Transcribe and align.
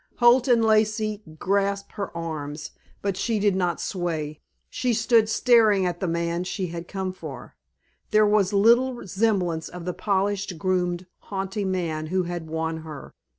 Holt 0.15 0.47
and 0.47 0.65
Lacey 0.65 1.21
grasped 1.37 1.91
her 1.91 2.09
arms, 2.17 2.71
but 3.03 3.15
she 3.15 3.37
did 3.37 3.55
not 3.55 3.79
sway; 3.79 4.41
she 4.67 4.95
stood 4.95 5.29
staring 5.29 5.85
at 5.85 5.99
the 5.99 6.07
man 6.07 6.43
she 6.43 6.65
had 6.69 6.87
come 6.87 7.13
for. 7.13 7.55
There 8.09 8.25
was 8.25 8.51
little 8.51 9.07
semblance 9.07 9.69
of 9.69 9.85
the 9.85 9.93
polished, 9.93 10.57
groomed, 10.57 11.05
haughty 11.19 11.65
man 11.65 12.07
who 12.07 12.23
had 12.23 12.47
won 12.49 12.77
her. 12.77 13.13